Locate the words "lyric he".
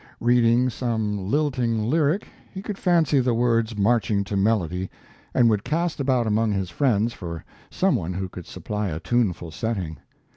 1.87-2.63